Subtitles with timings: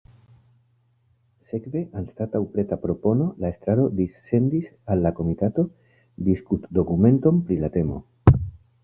[1.49, 5.67] Sekve anstataŭ preta propono la estraro dissendis al la komitato
[6.31, 8.01] "diskutdokumenton" pri la temo.